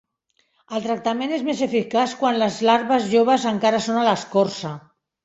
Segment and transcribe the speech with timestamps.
[0.77, 4.73] El tractament és més eficaç quan les larves joves encara són a l'escorça.